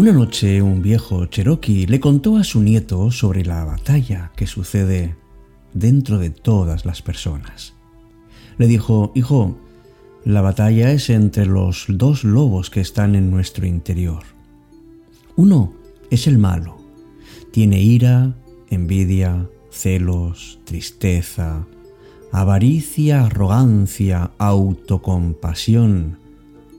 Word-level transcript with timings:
Una 0.00 0.12
noche 0.12 0.62
un 0.62 0.80
viejo 0.80 1.26
cherokee 1.26 1.86
le 1.86 2.00
contó 2.00 2.38
a 2.38 2.42
su 2.42 2.62
nieto 2.62 3.10
sobre 3.10 3.44
la 3.44 3.64
batalla 3.64 4.32
que 4.34 4.46
sucede 4.46 5.14
dentro 5.74 6.16
de 6.16 6.30
todas 6.30 6.86
las 6.86 7.02
personas. 7.02 7.74
Le 8.56 8.66
dijo, 8.66 9.12
Hijo, 9.14 9.58
la 10.24 10.40
batalla 10.40 10.90
es 10.90 11.10
entre 11.10 11.44
los 11.44 11.84
dos 11.86 12.24
lobos 12.24 12.70
que 12.70 12.80
están 12.80 13.14
en 13.14 13.30
nuestro 13.30 13.66
interior. 13.66 14.22
Uno 15.36 15.74
es 16.10 16.26
el 16.26 16.38
malo. 16.38 16.78
Tiene 17.52 17.82
ira, 17.82 18.34
envidia, 18.70 19.50
celos, 19.70 20.60
tristeza, 20.64 21.66
avaricia, 22.32 23.26
arrogancia, 23.26 24.30
autocompasión, 24.38 26.16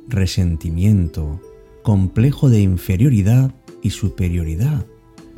resentimiento, 0.07 1.39
complejo 1.83 2.49
de 2.49 2.61
inferioridad 2.61 3.53
y 3.81 3.89
superioridad, 3.91 4.85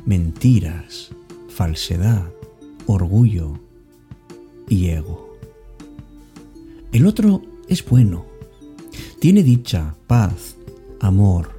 mentiras, 0.06 1.12
falsedad, 1.50 2.32
orgullo 2.86 3.60
y 4.68 4.88
ego. 4.88 5.38
El 6.92 7.08
otro 7.08 7.42
es 7.68 7.86
bueno, 7.86 8.26
tiene 9.20 9.44
dicha, 9.44 9.96
paz, 10.08 10.58
amor, 11.00 11.52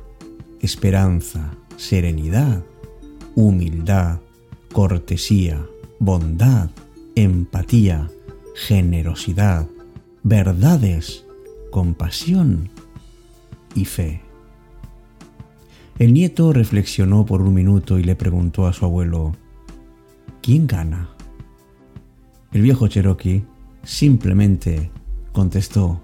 esperanza, 0.60 1.56
serenidad, 1.76 2.62
humildad, 3.34 4.20
cortesía, 4.72 5.64
bondad, 5.98 6.70
empatía, 7.14 8.10
generosidad, 8.54 9.66
verdades, 10.22 11.24
compasión 11.70 12.70
y 13.74 13.84
fe. 13.84 14.23
El 15.98 16.12
nieto 16.12 16.52
reflexionó 16.52 17.24
por 17.24 17.40
un 17.40 17.54
minuto 17.54 17.98
y 17.98 18.04
le 18.04 18.16
preguntó 18.16 18.66
a 18.66 18.72
su 18.72 18.84
abuelo, 18.84 19.32
¿quién 20.42 20.66
gana? 20.66 21.10
El 22.52 22.62
viejo 22.62 22.88
Cherokee 22.88 23.44
simplemente 23.84 24.90
contestó, 25.32 26.00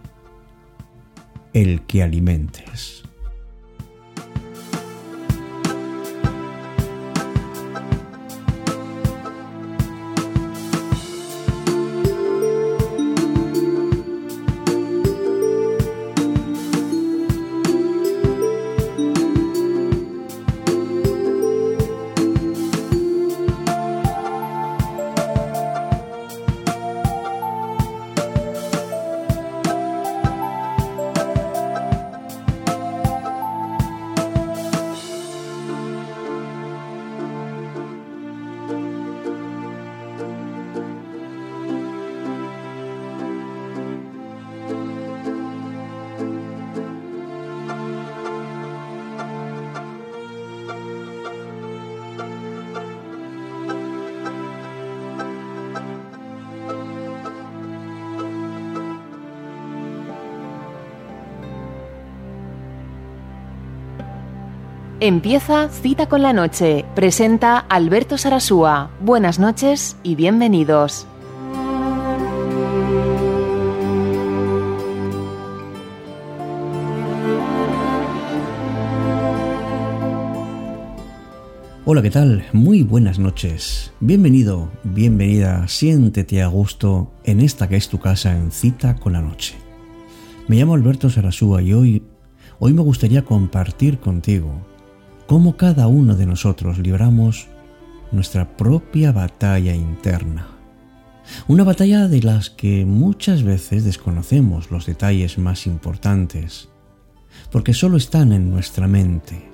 el 1.53 1.83
que 1.83 2.05
alimentes. 2.05 3.03
Empieza 65.03 65.71
Cita 65.71 66.11
con 66.11 66.21
la 66.21 66.35
Noche. 66.35 66.85
Presenta 66.95 67.57
Alberto 67.57 68.19
Sarasúa. 68.19 68.91
Buenas 69.01 69.39
noches 69.39 69.97
y 70.03 70.15
bienvenidos. 70.15 71.07
Hola, 81.87 82.03
¿qué 82.03 82.11
tal? 82.11 82.45
Muy 82.53 82.83
buenas 82.83 83.19
noches. 83.19 83.95
Bienvenido, 84.01 84.71
bienvenida, 84.85 85.67
siéntete 85.67 86.43
a 86.43 86.49
gusto 86.49 87.11
en 87.25 87.41
esta 87.41 87.71
que 87.71 87.77
es 87.77 87.89
tu 87.89 87.99
casa 88.01 88.37
en 88.37 88.51
Cita 88.51 88.97
con 88.97 89.15
la 89.15 89.23
Noche. 89.23 89.55
Me 90.47 90.57
llamo 90.57 90.75
Alberto 90.75 91.09
Sarasúa 91.09 91.63
y 91.63 91.73
hoy, 91.73 92.03
hoy 92.59 92.75
me 92.75 92.83
gustaría 92.83 93.25
compartir 93.25 93.99
contigo 93.99 94.69
cómo 95.31 95.57
cada 95.57 95.87
uno 95.87 96.17
de 96.17 96.27
nosotros 96.27 96.79
libramos 96.79 97.47
nuestra 98.11 98.57
propia 98.57 99.13
batalla 99.13 99.73
interna. 99.77 100.49
Una 101.47 101.63
batalla 101.63 102.09
de 102.09 102.21
las 102.21 102.51
que 102.51 102.85
muchas 102.85 103.45
veces 103.45 103.85
desconocemos 103.85 104.73
los 104.73 104.87
detalles 104.87 105.39
más 105.39 105.69
importantes, 105.69 106.69
porque 107.53 107.75
solo 107.75 107.97
están 107.97 108.33
en 108.33 108.51
nuestra 108.51 108.89
mente. 108.89 109.49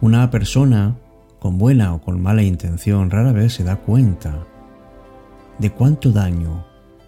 Una 0.00 0.30
persona 0.30 0.96
con 1.40 1.58
buena 1.58 1.92
o 1.92 2.00
con 2.00 2.22
mala 2.22 2.44
intención 2.44 3.10
rara 3.10 3.32
vez 3.32 3.54
se 3.54 3.64
da 3.64 3.74
cuenta 3.78 4.46
de 5.58 5.72
cuánto 5.72 6.12
daño 6.12 6.64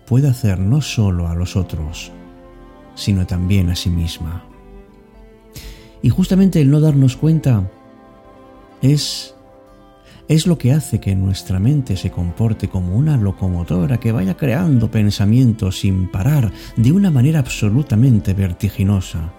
puede 0.08 0.28
hacer 0.28 0.58
no 0.58 0.80
solo 0.80 1.28
a 1.28 1.36
los 1.36 1.54
otros, 1.54 2.10
sino 2.96 3.28
también 3.28 3.70
a 3.70 3.76
sí 3.76 3.90
misma. 3.90 4.49
Y 6.02 6.08
justamente 6.08 6.60
el 6.60 6.70
no 6.70 6.80
darnos 6.80 7.16
cuenta 7.16 7.70
es 8.82 9.34
es 10.30 10.46
lo 10.46 10.58
que 10.58 10.72
hace 10.72 11.00
que 11.00 11.16
nuestra 11.16 11.58
mente 11.58 11.96
se 11.96 12.12
comporte 12.12 12.68
como 12.68 12.94
una 12.94 13.16
locomotora 13.16 13.98
que 13.98 14.12
vaya 14.12 14.36
creando 14.36 14.88
pensamientos 14.88 15.80
sin 15.80 16.08
parar 16.08 16.52
de 16.76 16.92
una 16.92 17.10
manera 17.10 17.40
absolutamente 17.40 18.32
vertiginosa. 18.32 19.32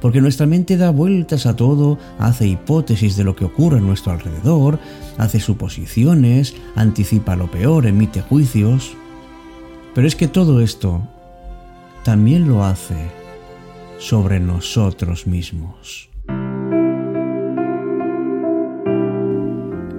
Porque 0.00 0.20
nuestra 0.20 0.46
mente 0.46 0.76
da 0.76 0.90
vueltas 0.90 1.46
a 1.46 1.56
todo, 1.56 1.98
hace 2.20 2.46
hipótesis 2.46 3.16
de 3.16 3.24
lo 3.24 3.34
que 3.34 3.44
ocurre 3.44 3.78
a 3.78 3.80
nuestro 3.80 4.12
alrededor, 4.12 4.78
hace 5.16 5.40
suposiciones, 5.40 6.54
anticipa 6.76 7.34
lo 7.34 7.50
peor, 7.50 7.84
emite 7.84 8.22
juicios. 8.22 8.92
Pero 9.96 10.06
es 10.06 10.14
que 10.14 10.28
todo 10.28 10.60
esto 10.60 11.02
también 12.04 12.46
lo 12.46 12.64
hace 12.64 12.94
sobre 13.98 14.40
nosotros 14.40 15.26
mismos. 15.26 16.08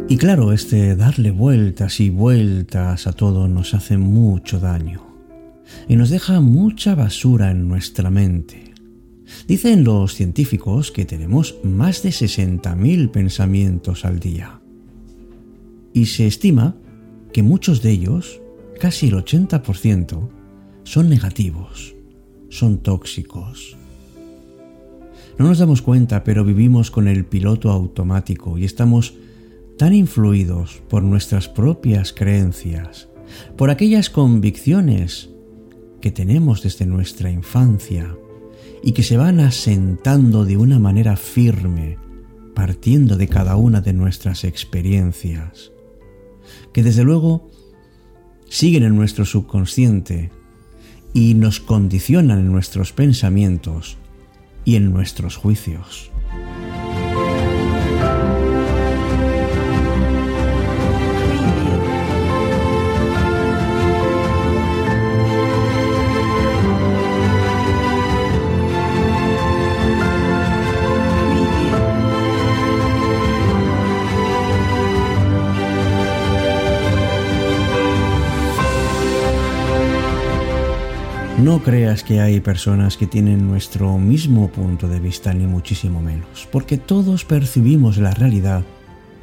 Y 0.07 0.17
claro, 0.17 0.53
este 0.53 0.95
darle 0.95 1.29
vueltas 1.29 1.99
y 1.99 2.09
vueltas 2.09 3.05
a 3.05 3.13
todo 3.13 3.47
nos 3.47 3.75
hace 3.75 3.97
mucho 3.97 4.59
daño 4.59 5.09
y 5.87 5.95
nos 5.95 6.09
deja 6.09 6.41
mucha 6.41 6.95
basura 6.95 7.51
en 7.51 7.67
nuestra 7.67 8.09
mente. 8.09 8.73
Dicen 9.47 9.83
los 9.83 10.15
científicos 10.15 10.91
que 10.91 11.05
tenemos 11.05 11.57
más 11.63 12.01
de 12.01 12.09
60.000 12.09 13.11
pensamientos 13.11 14.03
al 14.03 14.19
día. 14.19 14.59
Y 15.93 16.07
se 16.07 16.25
estima 16.25 16.75
que 17.31 17.43
muchos 17.43 17.83
de 17.83 17.91
ellos, 17.91 18.41
casi 18.79 19.09
el 19.09 19.13
80%, 19.13 20.29
son 20.83 21.09
negativos, 21.09 21.95
son 22.49 22.79
tóxicos, 22.79 23.77
no 25.39 25.47
nos 25.47 25.59
damos 25.59 25.81
cuenta, 25.81 26.25
pero 26.25 26.43
vivimos 26.43 26.91
con 26.91 27.07
el 27.07 27.25
piloto 27.25 27.71
automático 27.71 28.57
y 28.57 28.65
estamos 28.65 29.13
tan 29.77 29.93
influidos 29.95 30.83
por 30.89 31.01
nuestras 31.01 31.47
propias 31.47 32.11
creencias, 32.11 33.07
por 33.55 33.69
aquellas 33.69 34.09
convicciones 34.09 35.29
que 36.01 36.11
tenemos 36.11 36.61
desde 36.61 36.85
nuestra 36.85 37.31
infancia 37.31 38.17
y 38.83 38.91
que 38.91 39.01
se 39.01 39.15
van 39.15 39.39
asentando 39.39 40.43
de 40.43 40.57
una 40.57 40.77
manera 40.77 41.15
firme, 41.15 41.97
partiendo 42.53 43.15
de 43.15 43.29
cada 43.29 43.55
una 43.55 43.79
de 43.79 43.93
nuestras 43.93 44.43
experiencias, 44.43 45.71
que 46.73 46.83
desde 46.83 47.05
luego 47.05 47.49
siguen 48.49 48.83
en 48.83 48.97
nuestro 48.97 49.23
subconsciente 49.23 50.31
y 51.13 51.33
nos 51.33 51.61
condicionan 51.61 52.39
en 52.39 52.51
nuestros 52.51 52.91
pensamientos 52.91 53.97
y 54.69 54.75
en 54.75 54.93
nuestros 54.93 55.35
juicios. 55.35 56.11
No 81.49 81.63
creas 81.63 82.03
que 82.03 82.21
hay 82.21 82.41
personas 82.41 82.95
que 82.95 83.07
tienen 83.07 83.47
nuestro 83.47 83.97
mismo 83.97 84.49
punto 84.49 84.87
de 84.87 84.99
vista, 84.99 85.33
ni 85.33 85.47
muchísimo 85.47 85.99
menos, 85.99 86.47
porque 86.51 86.77
todos 86.77 87.25
percibimos 87.25 87.97
la 87.97 88.11
realidad 88.11 88.63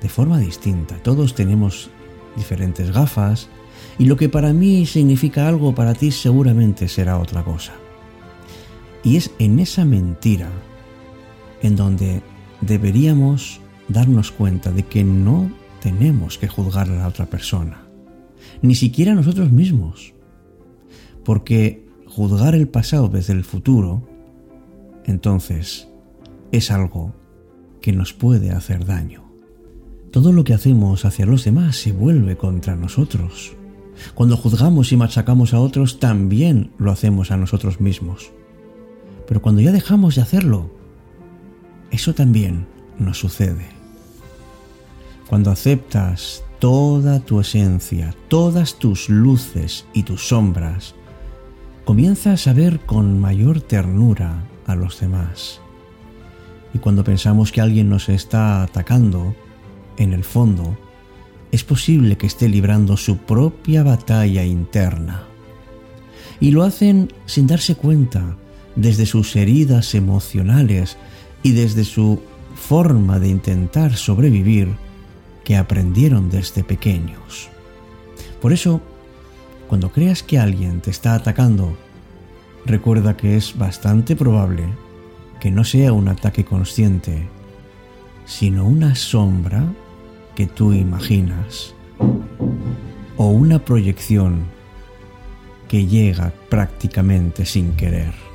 de 0.02 0.08
forma 0.08 0.40
distinta, 0.40 0.96
todos 1.04 1.36
tenemos 1.36 1.88
diferentes 2.34 2.90
gafas, 2.90 3.48
y 3.96 4.06
lo 4.06 4.16
que 4.16 4.28
para 4.28 4.52
mí 4.52 4.86
significa 4.86 5.46
algo, 5.46 5.72
para 5.72 5.94
ti 5.94 6.10
seguramente 6.10 6.88
será 6.88 7.16
otra 7.18 7.44
cosa. 7.44 7.74
Y 9.04 9.14
es 9.14 9.30
en 9.38 9.60
esa 9.60 9.84
mentira 9.84 10.50
en 11.62 11.76
donde 11.76 12.22
deberíamos 12.60 13.60
darnos 13.86 14.32
cuenta 14.32 14.72
de 14.72 14.82
que 14.82 15.04
no 15.04 15.48
tenemos 15.80 16.38
que 16.38 16.48
juzgar 16.48 16.90
a 16.90 16.96
la 16.96 17.06
otra 17.06 17.26
persona, 17.26 17.86
ni 18.62 18.74
siquiera 18.74 19.14
nosotros 19.14 19.52
mismos, 19.52 20.12
porque 21.24 21.85
juzgar 22.16 22.54
el 22.54 22.66
pasado 22.66 23.10
desde 23.10 23.34
el 23.34 23.44
futuro, 23.44 24.02
entonces 25.04 25.86
es 26.50 26.70
algo 26.70 27.12
que 27.82 27.92
nos 27.92 28.14
puede 28.14 28.52
hacer 28.52 28.86
daño. 28.86 29.30
Todo 30.12 30.32
lo 30.32 30.42
que 30.42 30.54
hacemos 30.54 31.04
hacia 31.04 31.26
los 31.26 31.44
demás 31.44 31.76
se 31.76 31.92
vuelve 31.92 32.38
contra 32.38 32.74
nosotros. 32.74 33.52
Cuando 34.14 34.38
juzgamos 34.38 34.92
y 34.92 34.96
machacamos 34.96 35.52
a 35.52 35.60
otros, 35.60 36.00
también 36.00 36.70
lo 36.78 36.90
hacemos 36.90 37.30
a 37.30 37.36
nosotros 37.36 37.82
mismos. 37.82 38.32
Pero 39.28 39.42
cuando 39.42 39.60
ya 39.60 39.70
dejamos 39.70 40.14
de 40.14 40.22
hacerlo, 40.22 40.70
eso 41.90 42.14
también 42.14 42.66
nos 42.98 43.18
sucede. 43.18 43.66
Cuando 45.28 45.50
aceptas 45.50 46.42
toda 46.60 47.20
tu 47.20 47.40
esencia, 47.40 48.14
todas 48.28 48.78
tus 48.78 49.10
luces 49.10 49.84
y 49.92 50.04
tus 50.04 50.28
sombras, 50.28 50.94
comienzas 51.86 52.48
a 52.48 52.52
ver 52.52 52.80
con 52.80 53.20
mayor 53.20 53.60
ternura 53.60 54.42
a 54.66 54.74
los 54.74 54.98
demás. 54.98 55.60
Y 56.74 56.78
cuando 56.78 57.04
pensamos 57.04 57.52
que 57.52 57.60
alguien 57.60 57.88
nos 57.88 58.08
está 58.08 58.64
atacando, 58.64 59.36
en 59.96 60.12
el 60.12 60.24
fondo, 60.24 60.76
es 61.52 61.62
posible 61.62 62.18
que 62.18 62.26
esté 62.26 62.48
librando 62.48 62.96
su 62.96 63.18
propia 63.18 63.84
batalla 63.84 64.44
interna. 64.44 65.22
Y 66.40 66.50
lo 66.50 66.64
hacen 66.64 67.12
sin 67.24 67.46
darse 67.46 67.76
cuenta, 67.76 68.36
desde 68.74 69.06
sus 69.06 69.36
heridas 69.36 69.94
emocionales 69.94 70.98
y 71.44 71.52
desde 71.52 71.84
su 71.84 72.20
forma 72.56 73.20
de 73.20 73.28
intentar 73.28 73.94
sobrevivir 73.94 74.68
que 75.44 75.56
aprendieron 75.56 76.30
desde 76.30 76.64
pequeños. 76.64 77.48
Por 78.42 78.52
eso, 78.52 78.82
cuando 79.68 79.90
creas 79.90 80.22
que 80.22 80.38
alguien 80.38 80.80
te 80.80 80.90
está 80.90 81.14
atacando, 81.14 81.76
recuerda 82.64 83.16
que 83.16 83.36
es 83.36 83.56
bastante 83.56 84.16
probable 84.16 84.64
que 85.40 85.50
no 85.50 85.64
sea 85.64 85.92
un 85.92 86.08
ataque 86.08 86.44
consciente, 86.44 87.28
sino 88.24 88.66
una 88.66 88.94
sombra 88.94 89.72
que 90.34 90.46
tú 90.46 90.72
imaginas 90.72 91.74
o 93.16 93.28
una 93.28 93.64
proyección 93.64 94.44
que 95.68 95.86
llega 95.86 96.32
prácticamente 96.48 97.44
sin 97.44 97.72
querer. 97.72 98.25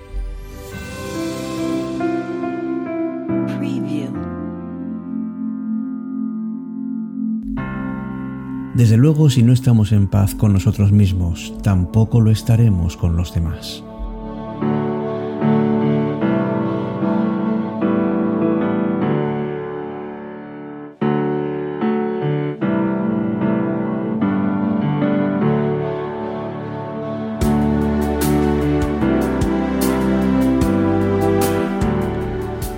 Desde 8.74 8.96
luego, 8.96 9.30
si 9.30 9.44
no 9.44 9.52
estamos 9.52 9.92
en 9.92 10.08
paz 10.08 10.34
con 10.34 10.54
nosotros 10.54 10.94
mismos, 10.94 11.54
tampoco 11.62 12.22
lo 12.22 12.32
estaremos 12.32 12.96
con 12.96 13.18
los 13.18 13.34
demás. 13.34 13.84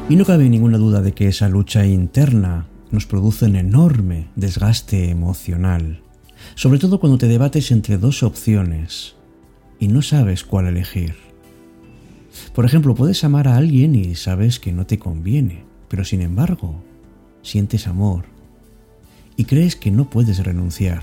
Y 0.10 0.16
no 0.16 0.26
cabe 0.26 0.50
ninguna 0.50 0.78
duda 0.78 1.02
de 1.02 1.14
que 1.14 1.28
esa 1.28 1.50
lucha 1.50 1.86
interna 1.86 2.68
nos 2.94 3.08
produce 3.08 3.46
un 3.46 3.56
enorme 3.56 4.28
desgaste 4.36 5.10
emocional, 5.10 6.04
sobre 6.54 6.78
todo 6.78 7.00
cuando 7.00 7.18
te 7.18 7.28
debates 7.28 7.72
entre 7.72 7.98
dos 7.98 8.22
opciones 8.22 9.16
y 9.80 9.88
no 9.88 10.04
sabes 10.04 10.44
cuál 10.44 10.68
elegir. 10.68 11.16
Por 12.54 12.66
ejemplo, 12.66 12.94
puedes 12.94 13.24
amar 13.24 13.48
a 13.48 13.58
alguien 13.58 13.96
y 13.96 14.14
sabes 14.14 14.60
que 14.60 14.72
no 14.72 14.86
te 14.86 15.00
conviene, 15.00 15.64
pero 15.88 16.06
sin 16.06 16.22
embargo, 16.22 16.84
sientes 17.42 17.88
amor 17.88 18.26
y 19.38 19.46
crees 19.46 19.76
que 19.76 19.90
no 19.90 20.12
puedes 20.12 20.46
renunciar. 20.46 21.02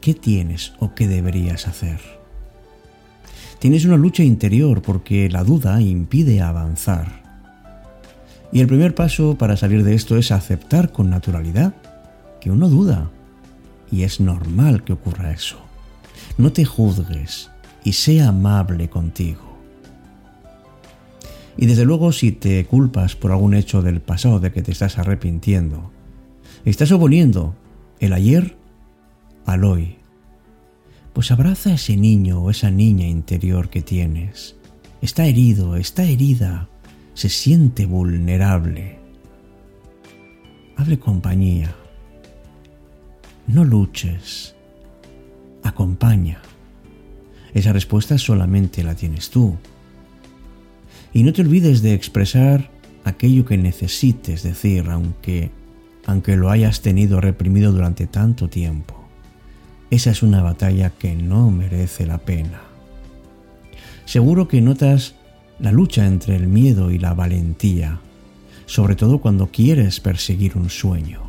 ¿Qué 0.00 0.14
tienes 0.14 0.72
o 0.80 0.96
qué 0.96 1.06
deberías 1.06 1.68
hacer? 1.68 2.00
Tienes 3.60 3.84
una 3.84 3.96
lucha 3.96 4.24
interior 4.24 4.82
porque 4.82 5.30
la 5.30 5.44
duda 5.44 5.80
impide 5.80 6.42
avanzar 6.42 7.23
y 8.54 8.60
el 8.60 8.68
primer 8.68 8.94
paso 8.94 9.36
para 9.36 9.56
salir 9.56 9.82
de 9.82 9.96
esto 9.96 10.16
es 10.16 10.30
aceptar 10.30 10.92
con 10.92 11.10
naturalidad 11.10 11.74
que 12.40 12.52
uno 12.52 12.68
duda. 12.68 13.10
Y 13.90 14.04
es 14.04 14.20
normal 14.20 14.84
que 14.84 14.92
ocurra 14.92 15.32
eso. 15.32 15.58
No 16.38 16.52
te 16.52 16.64
juzgues 16.64 17.50
y 17.82 17.94
sea 17.94 18.28
amable 18.28 18.88
contigo. 18.88 19.58
Y 21.56 21.66
desde 21.66 21.84
luego 21.84 22.12
si 22.12 22.30
te 22.30 22.64
culpas 22.66 23.16
por 23.16 23.32
algún 23.32 23.54
hecho 23.54 23.82
del 23.82 24.00
pasado 24.00 24.38
de 24.38 24.52
que 24.52 24.62
te 24.62 24.70
estás 24.70 24.98
arrepintiendo, 24.98 25.90
estás 26.64 26.92
oponiendo 26.92 27.56
el 27.98 28.12
ayer 28.12 28.56
al 29.46 29.64
hoy. 29.64 29.96
Pues 31.12 31.32
abraza 31.32 31.70
a 31.70 31.74
ese 31.74 31.96
niño 31.96 32.40
o 32.40 32.50
esa 32.50 32.70
niña 32.70 33.08
interior 33.08 33.68
que 33.68 33.82
tienes. 33.82 34.54
Está 35.02 35.26
herido, 35.26 35.74
está 35.74 36.04
herida 36.04 36.68
se 37.14 37.28
siente 37.28 37.86
vulnerable. 37.86 38.98
Hable 40.76 40.98
compañía. 40.98 41.74
No 43.46 43.64
luches. 43.64 44.54
Acompaña. 45.62 46.42
Esa 47.54 47.72
respuesta 47.72 48.18
solamente 48.18 48.82
la 48.82 48.94
tienes 48.96 49.30
tú. 49.30 49.56
Y 51.12 51.22
no 51.22 51.32
te 51.32 51.42
olvides 51.42 51.80
de 51.82 51.94
expresar 51.94 52.70
aquello 53.04 53.44
que 53.44 53.56
necesites 53.56 54.42
decir, 54.42 54.86
aunque, 54.90 55.52
aunque 56.06 56.36
lo 56.36 56.50
hayas 56.50 56.80
tenido 56.80 57.20
reprimido 57.20 57.70
durante 57.70 58.08
tanto 58.08 58.48
tiempo. 58.48 59.04
Esa 59.90 60.10
es 60.10 60.24
una 60.24 60.42
batalla 60.42 60.90
que 60.90 61.14
no 61.14 61.52
merece 61.52 62.06
la 62.06 62.18
pena. 62.18 62.62
Seguro 64.04 64.48
que 64.48 64.60
notas 64.60 65.14
la 65.58 65.72
lucha 65.72 66.06
entre 66.06 66.36
el 66.36 66.46
miedo 66.46 66.90
y 66.90 66.98
la 66.98 67.14
valentía, 67.14 68.00
sobre 68.66 68.96
todo 68.96 69.18
cuando 69.18 69.48
quieres 69.48 70.00
perseguir 70.00 70.56
un 70.56 70.70
sueño. 70.70 71.20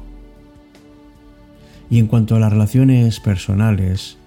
Y 1.90 2.00
en 2.00 2.08
cuanto 2.08 2.36
a 2.36 2.40
las 2.40 2.52
relaciones 2.52 3.20
personales, 3.20 4.18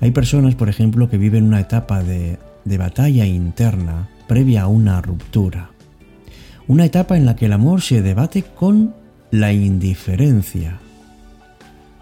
hay 0.00 0.12
personas, 0.12 0.54
por 0.54 0.68
ejemplo, 0.68 1.10
que 1.10 1.18
viven 1.18 1.44
una 1.44 1.60
etapa 1.60 2.02
de, 2.02 2.38
de 2.64 2.78
batalla 2.78 3.26
interna 3.26 4.08
previa 4.28 4.62
a 4.62 4.68
una 4.68 5.02
ruptura. 5.02 5.70
Una 6.68 6.84
etapa 6.84 7.16
en 7.16 7.26
la 7.26 7.34
que 7.34 7.46
el 7.46 7.52
amor 7.52 7.82
se 7.82 8.00
debate 8.00 8.44
con 8.44 8.94
la 9.30 9.52
indiferencia. 9.52 10.78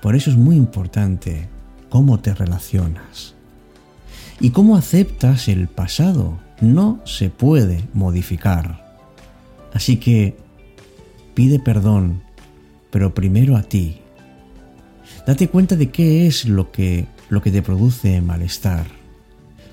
Por 0.02 0.14
eso 0.14 0.30
es 0.30 0.36
muy 0.36 0.56
importante 0.56 1.48
cómo 1.88 2.20
te 2.20 2.34
relacionas 2.34 3.34
y 4.40 4.50
cómo 4.50 4.76
aceptas 4.76 5.48
el 5.48 5.68
pasado 5.68 6.38
no 6.60 7.00
se 7.04 7.30
puede 7.30 7.88
modificar. 7.94 8.96
Así 9.72 9.98
que 9.98 10.36
pide 11.34 11.58
perdón, 11.58 12.22
pero 12.90 13.14
primero 13.14 13.56
a 13.56 13.62
ti. 13.62 14.00
Date 15.26 15.48
cuenta 15.48 15.76
de 15.76 15.90
qué 15.90 16.26
es 16.26 16.46
lo 16.46 16.70
que, 16.72 17.06
lo 17.28 17.42
que 17.42 17.50
te 17.50 17.62
produce 17.62 18.20
malestar, 18.20 18.86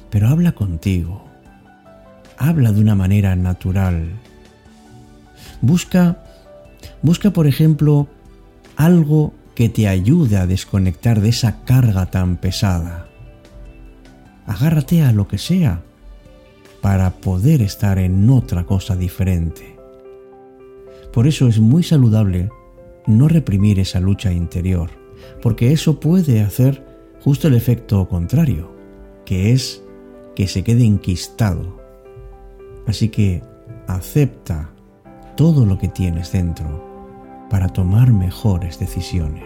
pero 0.09 0.27
habla 0.27 0.53
contigo. 0.53 1.25
Habla 2.37 2.71
de 2.71 2.81
una 2.81 2.95
manera 2.95 3.35
natural. 3.35 4.09
Busca, 5.61 6.23
busca 7.01 7.31
por 7.31 7.47
ejemplo, 7.47 8.07
algo 8.75 9.33
que 9.55 9.69
te 9.69 9.87
ayude 9.87 10.37
a 10.37 10.47
desconectar 10.47 11.21
de 11.21 11.29
esa 11.29 11.63
carga 11.63 12.07
tan 12.07 12.35
pesada. 12.35 13.07
Agárrate 14.45 15.01
a 15.01 15.13
lo 15.13 15.27
que 15.29 15.37
sea 15.37 15.84
para 16.85 17.09
poder 17.09 17.63
estar 17.63 17.97
en 17.97 18.29
otra 18.29 18.67
cosa 18.67 18.95
diferente. 18.95 19.75
Por 21.11 21.25
eso 21.25 21.47
es 21.47 21.59
muy 21.59 21.81
saludable 21.81 22.51
no 23.07 23.27
reprimir 23.27 23.79
esa 23.79 23.99
lucha 23.99 24.31
interior, 24.31 24.91
porque 25.41 25.71
eso 25.71 25.99
puede 25.99 26.41
hacer 26.41 26.85
justo 27.23 27.47
el 27.47 27.55
efecto 27.55 28.07
contrario, 28.07 28.71
que 29.25 29.51
es 29.51 29.83
que 30.35 30.47
se 30.47 30.63
quede 30.63 30.85
enquistado. 30.85 31.81
Así 32.85 33.09
que 33.09 33.41
acepta 33.87 34.69
todo 35.35 35.65
lo 35.65 35.79
que 35.79 35.87
tienes 35.87 36.33
dentro 36.33 37.47
para 37.49 37.67
tomar 37.67 38.13
mejores 38.13 38.77
decisiones. 38.77 39.43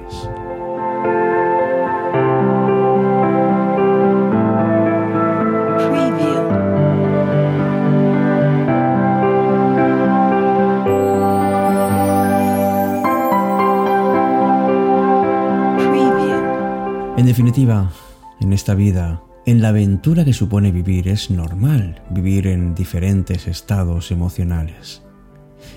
En 17.19 17.25
definitiva, 17.25 17.91
en 18.39 18.53
esta 18.53 18.75
vida, 18.75 19.21
en 19.45 19.61
la 19.61 19.69
aventura 19.69 20.23
que 20.23 20.31
supone 20.31 20.71
vivir, 20.71 21.09
es 21.09 21.29
normal 21.29 22.01
vivir 22.11 22.47
en 22.47 22.73
diferentes 22.73 23.45
estados 23.45 24.11
emocionales. 24.11 25.03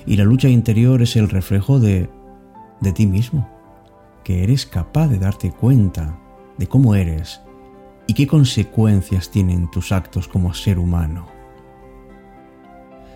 Y 0.07 0.15
la 0.15 0.23
lucha 0.23 0.49
interior 0.49 1.03
es 1.03 1.17
el 1.17 1.29
reflejo 1.29 1.81
de, 1.81 2.09
de 2.81 2.93
ti 2.93 3.09
mismo, 3.09 3.51
que 4.23 4.45
eres 4.45 4.67
capaz 4.67 5.09
de 5.09 5.19
darte 5.19 5.51
cuenta 5.51 6.17
de 6.59 6.69
cómo 6.69 6.95
eres 6.95 7.41
y 8.07 8.15
qué 8.15 8.29
consecuencias 8.29 9.29
tienen 9.29 9.69
tus 9.69 9.91
actos 9.91 10.29
como 10.29 10.55
ser 10.55 10.79
humano. 10.79 11.27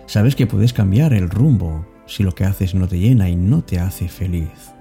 Sabes 0.05 0.35
que 0.35 0.47
puedes 0.47 0.73
cambiar 0.73 1.13
el 1.13 1.29
rumbo 1.29 1.85
si 2.07 2.23
lo 2.23 2.35
que 2.35 2.43
haces 2.43 2.75
no 2.75 2.89
te 2.89 2.99
llena 2.99 3.29
y 3.29 3.37
no 3.37 3.63
te 3.63 3.79
hace 3.79 4.09
feliz. 4.09 4.76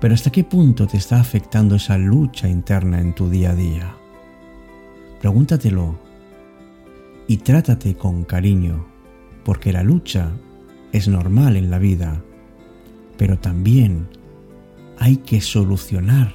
Pero 0.00 0.14
¿hasta 0.14 0.30
qué 0.30 0.44
punto 0.44 0.86
te 0.86 0.96
está 0.96 1.20
afectando 1.20 1.76
esa 1.76 1.98
lucha 1.98 2.48
interna 2.48 3.00
en 3.00 3.14
tu 3.14 3.28
día 3.28 3.50
a 3.50 3.54
día? 3.54 3.94
Pregúntatelo 5.20 5.98
y 7.26 7.38
trátate 7.38 7.94
con 7.94 8.24
cariño, 8.24 8.86
porque 9.44 9.72
la 9.72 9.82
lucha 9.82 10.32
es 10.92 11.08
normal 11.08 11.56
en 11.56 11.70
la 11.70 11.78
vida, 11.78 12.22
pero 13.16 13.38
también 13.38 14.08
hay 14.98 15.16
que 15.18 15.40
solucionar 15.40 16.34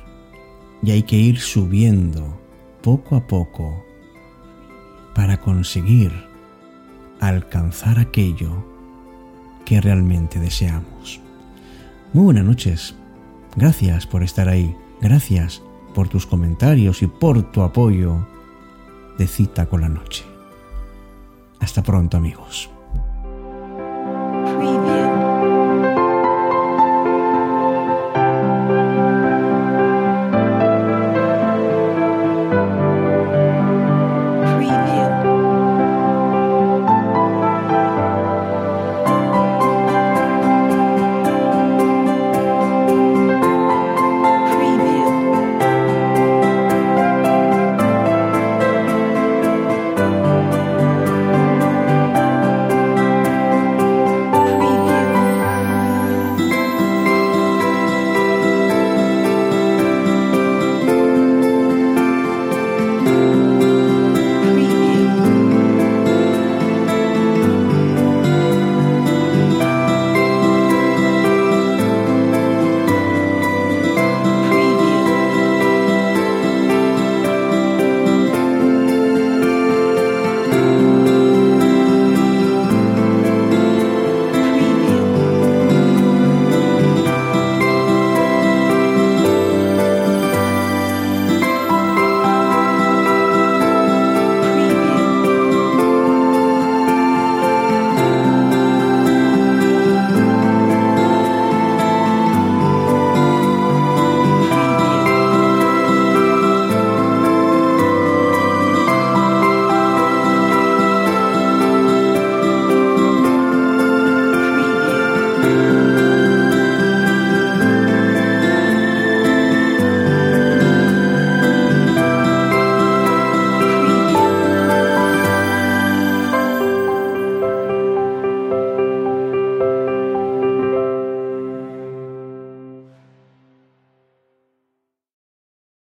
y 0.81 0.91
hay 0.91 1.03
que 1.03 1.15
ir 1.15 1.39
subiendo 1.39 2.39
poco 2.81 3.15
a 3.15 3.25
poco 3.25 3.83
para 5.15 5.38
conseguir 5.38 6.12
alcanzar 7.19 8.00
aquello 8.00 8.65
que 9.65 9.79
realmente 9.79 10.39
deseamos. 10.39 11.21
Muy 12.12 12.25
buenas 12.25 12.45
noches. 12.45 12.95
Gracias 13.55 14.07
por 14.07 14.24
estar 14.24 14.50
ahí. 14.50 14.75
Gracias 15.01 15.62
por 15.93 16.10
tus 16.10 16.25
comentarios 16.25 17.01
y 17.01 17.07
por 17.07 17.43
tu 17.51 17.62
apoyo 17.62 18.25
de 19.17 19.27
cita 19.27 19.67
con 19.67 19.81
la 19.81 19.89
noche. 19.89 20.24
Hasta 21.60 21.83
pronto 21.83 22.17
amigos. 22.17 22.73